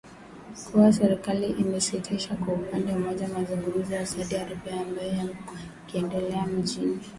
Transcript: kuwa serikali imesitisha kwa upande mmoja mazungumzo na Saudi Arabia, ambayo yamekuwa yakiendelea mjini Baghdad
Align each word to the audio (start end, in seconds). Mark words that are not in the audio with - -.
kuwa 0.71 0.93
serikali 0.93 1.47
imesitisha 1.49 2.35
kwa 2.35 2.53
upande 2.53 2.93
mmoja 2.95 3.27
mazungumzo 3.27 3.95
na 3.95 4.05
Saudi 4.05 4.35
Arabia, 4.35 4.81
ambayo 4.81 5.07
yamekuwa 5.13 5.59
yakiendelea 5.59 6.45
mjini 6.47 6.87
Baghdad 6.91 7.09